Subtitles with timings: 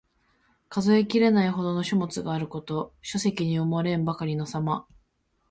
[0.67, 2.91] 数えきれないほどの書物があること。
[3.03, 4.87] 書籍に埋もれんばかりのさま。